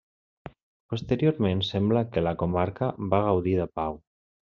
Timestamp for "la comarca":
2.31-2.91